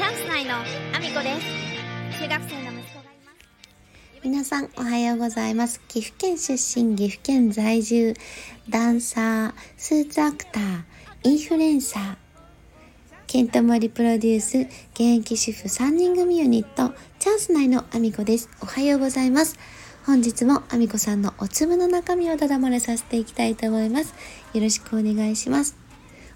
[0.00, 5.82] チャンス内のアミコです中学生の息子がいます皆さんおはようございます。
[5.88, 8.14] 岐阜県出身、岐阜県在住、
[8.70, 10.82] ダンサー、スーツアクター、
[11.24, 12.16] インフルエンサー、
[13.26, 14.60] ケントモリプロデュース、
[14.94, 18.48] 現役主婦3人組ユニット、チャンス内のアミコです。
[18.62, 19.58] おはようございます。
[20.06, 24.14] 本日もアミコさんのお粒の中身をただ漏れさせていきたいと思います。
[24.54, 25.79] よろしくお願いします。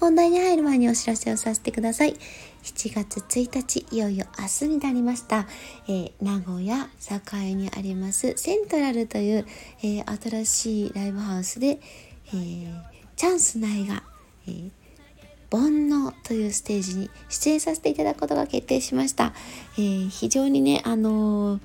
[0.00, 2.14] 本題に入る前にお知らせをさせてください。
[2.62, 5.46] 7月1日、いよいよ明日になりました。
[5.88, 6.88] えー名古屋
[7.32, 9.46] 栄にありますセントラルという、
[9.82, 11.80] えー新しいライブハウスで、
[12.28, 12.82] えー
[13.16, 14.04] チャンス内が、
[14.46, 14.70] えー
[15.50, 19.32] 煩悩というステージに出演させていただくことが決定しました。
[19.78, 21.60] え非常にね、あのー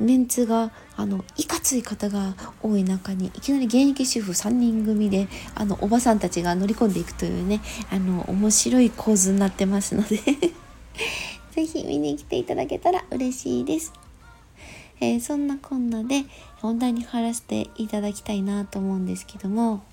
[0.00, 10.16] メンツがあのいかつい方が多い中にいきなり現役主婦3人組であのおばさんたちが乗り込んでいくというねあの面白い構図になってますので
[11.52, 13.92] ぜひ見に来ていただけたら嬉しいです。
[15.00, 16.24] えーそんなこんなで
[16.56, 19.84] 本題に入らせていただきたいなと思うんですけども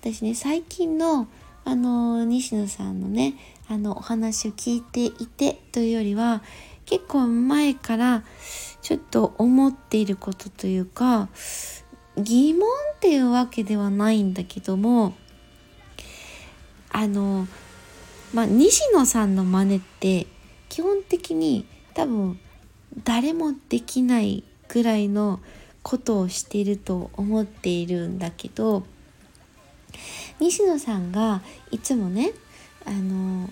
[0.00, 1.28] 私ね最近の
[1.64, 3.34] あの西野さんのね
[3.68, 6.42] あのお話を聞いていてというよりは
[6.86, 8.24] 結構前から
[8.82, 11.28] ちょっと思っていることというか
[12.16, 15.14] 疑問っていうわけではないんだけども
[16.90, 17.46] あの
[18.32, 20.26] まあ西野さんの真似って
[20.68, 22.38] 基本的に多分
[23.04, 25.40] 誰もできないぐらいの
[25.82, 28.84] ことをしていると思っているんだけど
[30.38, 32.32] 西野さんがいつもね
[32.84, 33.50] あの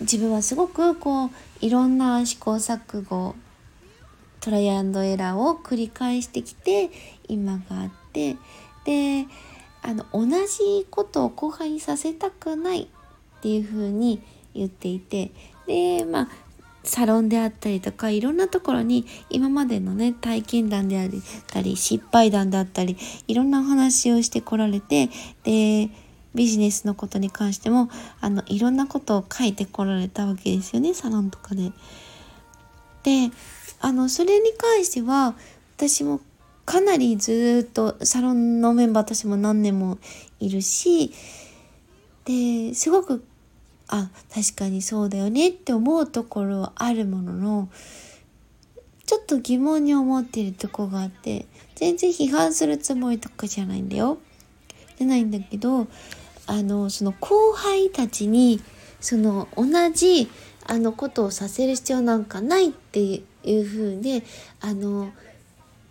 [0.00, 1.30] 自分はすごくこう
[1.60, 3.34] いろんな試行錯誤
[4.44, 6.90] トライアンドエラーを繰り返してきて
[7.28, 8.36] 今があって
[8.84, 9.24] で
[9.80, 12.86] あの同じことを後輩にさせたくないっ
[13.40, 14.22] ていうふうに
[14.54, 15.30] 言っていて
[15.66, 16.28] でまあ
[16.82, 21.08] サロンであったりとかいろんなところに今までのね体験談であっ
[21.46, 25.08] たり失敗談であったりいろんなお話をしてこられて
[25.44, 25.88] で
[26.34, 27.88] ビジネスのことに関しても
[28.20, 31.72] あのいろんなことを書いてこられたわけですよねサロンとかで。
[33.04, 33.30] で
[33.80, 35.34] あのそれに関しては
[35.76, 36.20] 私も
[36.64, 39.98] かなりずっとサロンのメンバー私も何年も
[40.40, 41.12] いるし
[42.24, 43.22] ですごく
[43.88, 47.68] あ確かにそうだよねって思うところはあるものの
[49.04, 54.18] ちょっと疑問に思ってるとこがあって全然批判するつもりとかじゃないんだよ。
[54.96, 55.86] じゃないんだけど
[56.46, 58.62] あのその後輩たちに
[59.00, 60.30] その同じ
[60.66, 64.22] あのことをさせる必要なんかないっていう風で
[64.60, 65.12] あの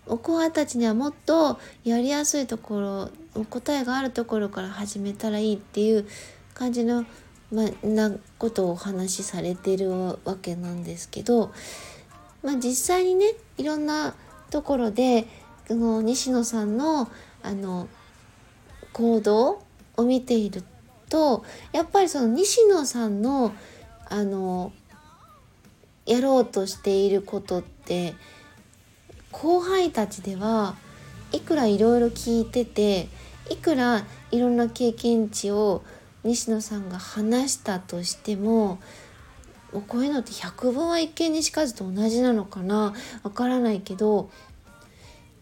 [0.05, 6.07] お後輩たちにはもっとやりやすいところ答えがあるところから始めたらいいっていう
[6.53, 7.05] 感じの、
[7.51, 11.53] まあ、なことをお話しされてるわけなんですけど、
[12.43, 14.15] まあ、実際にねいろんな
[14.49, 15.25] ところで
[15.67, 17.09] この西野さんの
[17.41, 17.87] あの
[18.93, 19.63] 行動
[19.97, 20.63] を見ている
[21.09, 23.53] とやっぱりその西野さんの
[24.09, 24.71] あの
[26.05, 28.15] やろうとしていることって
[29.31, 30.75] 後輩たちでは
[31.31, 33.07] いくらいろいろ聞いてて
[33.49, 35.83] いくらいろんな経験値を
[36.23, 38.79] 西野さんが話したとしても
[39.71, 42.93] もうこういうのって百聞は一見にしかずと同じなのかな
[43.23, 44.29] わからないけど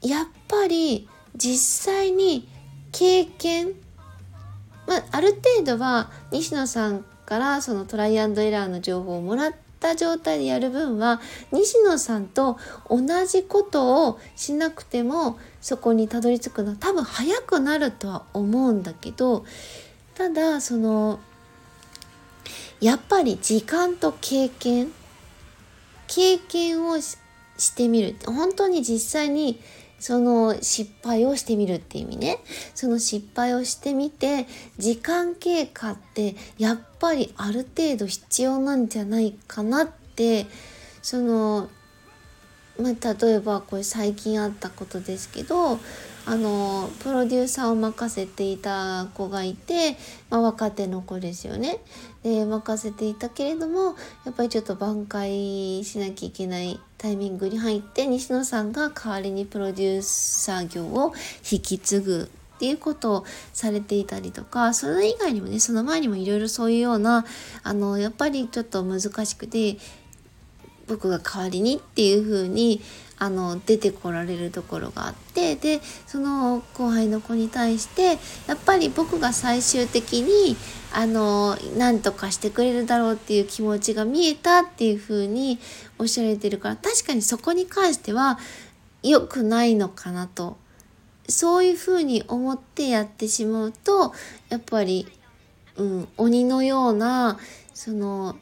[0.01, 2.47] やっぱり実際に
[2.91, 3.73] 経験
[4.87, 11.21] まあ、ある程度は西野さんからそのトライアンドエラーの情報をもらった状態でやる分は
[11.51, 12.57] 西野さんと
[12.89, 19.45] 同じことをしなくてもそこにたどり着くのは多分早くなるとは思うんだけど
[20.15, 21.19] ただその
[22.79, 24.91] やっぱり時間と経験
[26.07, 27.17] 経験をし
[27.61, 28.15] してみる。
[28.25, 29.61] 本当に実際に
[30.01, 32.39] その失敗をしてみるって意味ね。
[32.75, 34.47] その失敗をしてみて
[34.77, 40.47] 時間経過ってやっぱりある程度必要なんじゃないかなって
[41.01, 41.69] その
[42.79, 45.77] まあ、例えばこれ最近あったことですけど
[46.25, 49.97] あのプロデューサーを任せていた子がいて、
[50.29, 51.79] まあ、若手の子ですよね。
[52.23, 53.95] で任せていたけれども
[54.25, 61.13] やっぱりちょっと挽回しなきゃいけないタイミングに入って西野さんが代わりにプロデューサー業を
[61.51, 67.25] 引き継ぐっていうことをされていたりとかそれ以外にもねその前にもいろいろそういうような
[67.63, 69.77] あのやっぱりちょっと難しくて
[70.91, 72.81] 僕が代わりにっていう風に
[73.17, 78.17] あの出てこられるところがあってでその後輩の子に対して
[78.47, 80.57] やっぱり僕が最終的に
[80.91, 85.59] あの何とかしてくれるだろうっていう気持ちが見えたっていうふうに
[85.97, 88.37] おっしゃられてるから確かにそこに関しては
[89.01, 90.57] 良くないのかなと。
[91.29, 94.13] そういうふうに思ってやってしまうと
[94.49, 95.07] やっぱり、
[95.77, 97.39] うん、鬼のような
[97.73, 98.35] その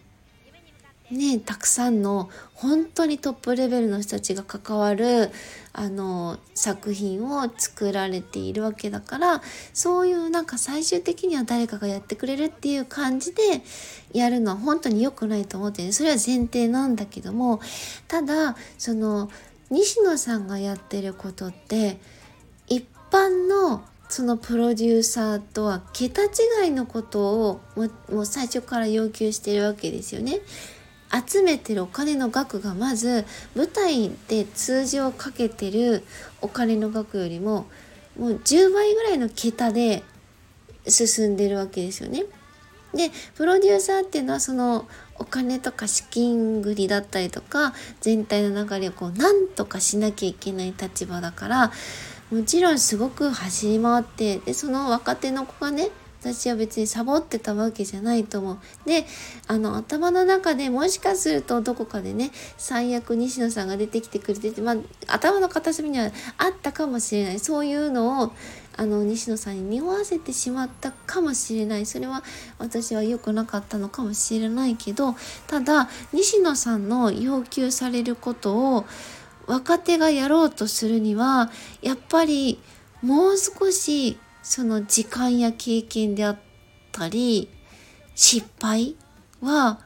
[1.11, 5.31] ねたくさんの本当にトップレベルの人たちが関わる
[5.73, 9.41] あの作品を作られているわけだから
[9.73, 13.41] そういうなんか最終的には誰かがやってくれるっていう感じで
[14.13, 17.59] やるのは本当に良くないと思ってねそれは前提なんだけども
[18.07, 19.29] ただその
[19.69, 21.97] 西野さんがやってることって
[22.67, 27.61] 一般のそのプロデューサーとは桁違いのことを
[28.11, 30.39] もう最初から要求してるわけですよね。
[31.11, 33.25] 集めてるお金の額がまず
[33.55, 36.03] 舞台で通常かけてる
[36.41, 37.65] お金の額よりも
[38.17, 40.03] もう10倍ぐらいの桁で
[40.87, 42.25] 進んでるわけですよね。
[42.93, 44.87] でプロデューサーっていうのはその
[45.19, 51.71] お金とか資金繰りだったりとか全体の流れをこうなんとかしなきゃいけない立場だから
[52.31, 55.89] もちろんすごく走り回ってでその若手の子がね
[56.21, 58.57] 私は別にサボってたわけじゃないと思う。
[58.85, 59.05] で、
[59.47, 64.75] あの、頭の中でもしかするとどこかでね、最悪西野さんが出てきてくれてて、まあ、
[65.07, 67.39] 頭の片隅にはあったかもしれない。
[67.39, 68.33] そういうのを、
[68.75, 71.85] あの、西野さんに匂わせてしまったかもしれない。
[71.85, 72.23] それは
[72.57, 75.15] 私は良くなかったのかもしれないけど、
[75.47, 78.85] ただ、西野さんの要求されることを、
[79.47, 81.49] 若手がやろうとするには、
[81.81, 82.59] やっぱり
[83.01, 86.37] もう少しその時間や経験であっ
[86.91, 87.49] たり
[88.15, 88.95] 失敗
[89.41, 89.79] は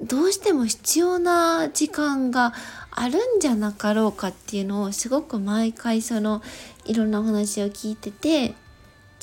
[0.00, 2.52] どうしても必要な時間が
[2.90, 6.42] あるんじゃなかろうかっていうのをすごく毎回その
[6.84, 8.54] いろんなお話を聞いてて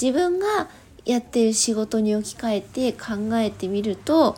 [0.02, 0.70] 自分が
[1.06, 4.38] やってる仕事に置き換えて考えてみると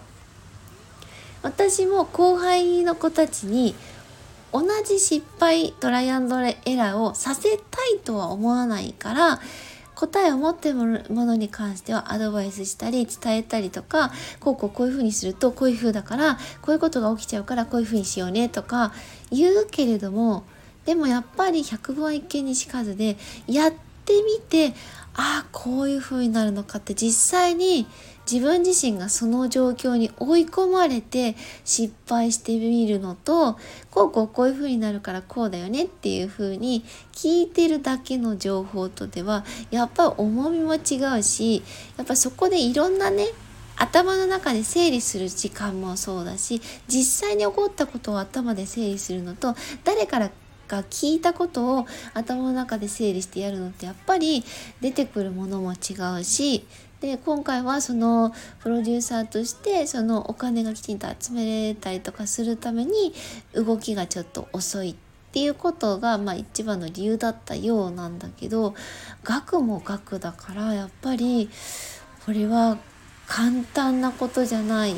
[1.43, 3.75] 私も後輩の子たちに
[4.51, 9.39] 同じ失敗トライアンドエラーをさせたいとは思わないから
[10.01, 18.93] 答えを持ってるものに関してはアドバイスしたり伝えたりとかこうこうこういうふうにするとこういうふうだからこういうことが起きちゃうからこういうふうにしようねとか
[19.29, 20.43] 言うけれども
[20.85, 23.15] でもやっぱり百聞は一見にしかずで
[23.45, 24.73] やってみて
[25.13, 27.85] ああこういうふうになるのかって実際に
[28.29, 31.35] 自分自身がその状況に追い込まれて
[31.65, 33.57] 失敗してみるのと
[33.89, 36.83] こうこうこういう風になるからこうだよねっていう風に
[37.13, 41.63] 聞いてるだけの情報とではやっぱ重みも違うし
[41.97, 43.27] やっぱそこでいろんなね
[43.75, 50.31] 頭の中で整理する時間もそうだし実際に起こったことを頭で整理するのと誰から
[50.71, 54.43] か聞いたことを頭の中で整理してやるのってやっぱり
[54.79, 56.65] 出てくるものも違うし
[57.01, 63.13] で今回はそのプロデューサーとしてそのお金がきちんと集めれたりとかするために
[63.53, 64.95] 動きがちょっと遅いっ
[65.31, 68.75] ていうことが、まあ、一番の理由だったようなんだけど
[69.23, 71.49] 額も額だからやっぱり
[72.25, 72.77] これは
[73.25, 74.93] 簡単なことじゃない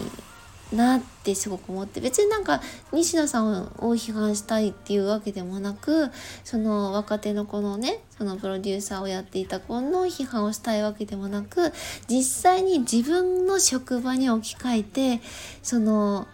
[0.73, 2.61] なってすごく思って別になんか
[2.91, 6.11] 西野さんを批判したいっていうわけでもなく
[6.43, 11.71] その若手の子のねそのプロデューサーをやっていた子の批判をしたいわけでもなく
[12.07, 14.83] 実際に自分の職場に置き換え
[15.19, 15.21] て
[15.61, 16.27] その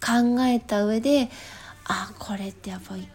[0.00, 1.30] 考えた上で
[1.84, 3.08] あこれってやっぱり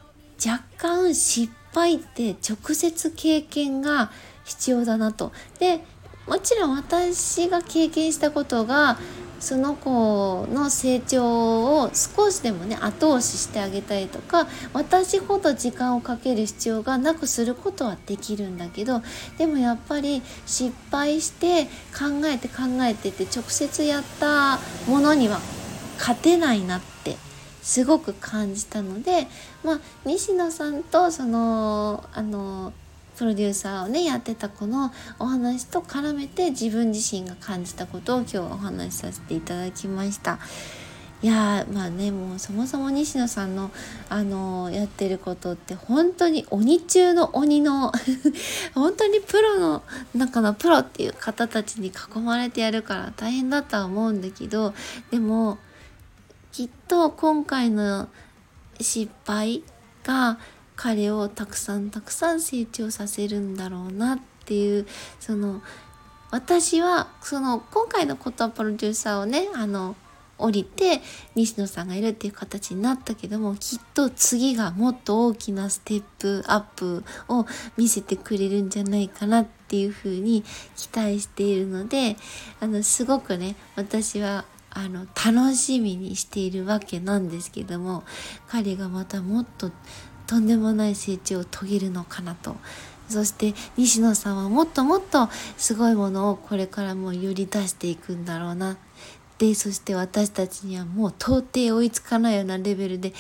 [0.45, 4.11] 若干失敗って直接経験が
[4.43, 5.31] 必要だなと。
[5.59, 5.83] で
[6.27, 8.97] もちろん私が経験したことが
[9.41, 19.01] その子の成長を少しでもね後押ししてあげたりとか私ほど時間をかける必要がなくすることはできるんだけど
[19.37, 21.65] でもやっぱり失敗して
[21.97, 25.39] 考えて考えてって直接やったものには
[25.97, 27.17] 勝てないなって
[27.61, 29.27] すごく感じたので
[29.63, 32.73] まあ西野さんとそのあの
[33.21, 40.39] プロデューサーをねやってた子のお話と絡めて自分自身が感じたことを今日はお話しさせていただきました。
[41.21, 43.69] いやまあねもうそもそも西野さんの
[44.09, 47.91] あのやってることって本当に鬼中の鬼の
[48.73, 49.83] 本当にプロの
[50.15, 54.73] 中のプロっていう方たちに囲まれてやるから大変だとは思うんだけど
[55.11, 55.59] でも
[56.51, 58.09] きっと今回の
[58.79, 59.61] 失敗
[60.03, 60.39] が
[60.75, 64.87] 彼をたくさんたくさん成長させるんだろうなっていう
[65.19, 65.61] その
[66.31, 69.95] 私はその今回のことはプロデューサーをねあの
[70.37, 71.01] 降りて
[71.35, 77.45] 西野さんがいるっていう形になったけどもきっと次がもっと大きなステップアップを
[77.77, 80.43] 見せてくれるんじゃないかなってっていうに
[80.75, 82.17] 期待しているので
[82.59, 88.03] あのすごくね私はあの楽しみにしているわけなんですけども
[88.49, 89.71] 彼がまたもっと
[90.31, 92.55] とんでもない成長を遂げるのかなと。
[93.09, 98.77] そして西野さんはもっともっとすごいものをこれからもより出していくんだろうな。
[99.39, 103.11] でそして私たちにはもう到底追いつかないようなレベルで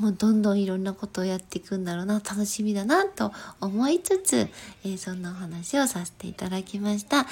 [0.00, 2.14] もうどんどんいろんなことをやっていくんだろうな。
[2.14, 4.48] 楽しみだなと思いつつ、
[4.84, 7.26] えー、そんなお話をさせていただきました。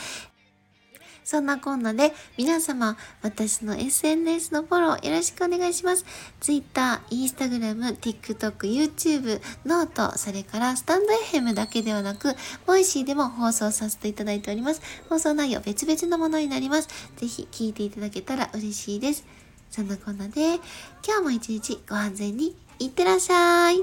[1.25, 6.05] そんなこんなで皆様私の SNS のフォローよろしくお願いします。
[6.41, 12.35] Twitter、Instagram、TikTok、YouTube、 note、それからスタンド FM だけではなく、
[12.67, 14.83] Voicy でも放送させていただいております。
[15.09, 16.89] 放送内容別々のものになります。
[17.17, 19.25] ぜひ聞いていただけたら嬉しいです。
[19.71, 20.57] そんなこんなで
[21.05, 23.83] 今日も一日ご安全にいってらっしゃい。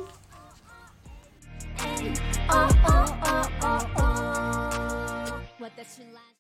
[5.60, 6.02] 私